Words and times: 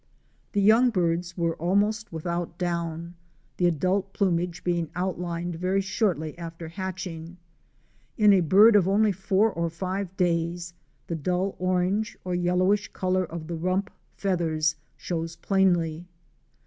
207 0.53 0.53
The 0.53 0.65
young 0.67 0.89
birds 0.89 1.37
were 1.37 1.55
almost 1.57 2.11
without 2.11 2.57
down, 2.57 3.13
the 3.57 3.67
adult 3.67 4.13
plumage 4.13 4.63
being 4.63 4.89
outlined 4.95 5.57
very 5.57 5.79
shortly 5.79 6.35
after 6.39 6.69
hatching. 6.69 7.37
In 8.17 8.33
a 8.33 8.39
bird 8.39 8.75
of 8.75 8.87
only 8.87 9.11
four 9.11 9.53
or 9.53 9.69
five 9.69 10.17
days 10.17 10.73
the 11.05 11.15
dull 11.15 11.55
orange 11.59 12.17
or 12.25 12.33
yellowish 12.33 12.87
color 12.93 13.25
of 13.25 13.45
the 13.45 13.55
rump 13.55 13.91
feathers 14.15 14.75
shows 14.97 15.35
plainly. 15.35 16.07